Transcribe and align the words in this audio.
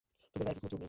তোদের 0.31 0.43
গায়ে 0.45 0.55
কি 0.55 0.59
কোনো 0.61 0.69
জোর 0.71 0.73
নেই! 0.75 0.79